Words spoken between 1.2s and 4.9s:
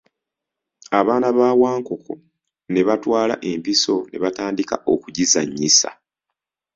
ba Wankoko ne batwala empiso ne batandika